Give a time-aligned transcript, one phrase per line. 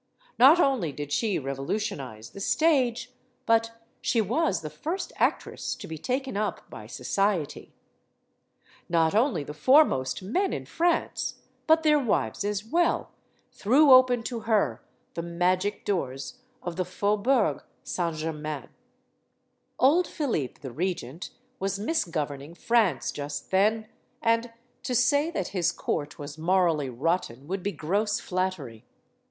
[0.39, 3.11] Not only did she revolutionize the stage,
[3.45, 7.71] but she was the first actress to be taken up by society.
[8.89, 11.35] Not only the foremost men in France,
[11.67, 13.11] but their wives as well,
[13.51, 14.83] threw open to her
[15.13, 18.69] the magic doors of the Fau bourg Saint Germain.
[19.77, 21.29] ADR1ENNE LECOUVREUR 123 Old Philippe the Regent
[21.59, 23.87] was misgoverning France just then;
[24.19, 28.83] and to say that his court was morally rotten would be gross flattery.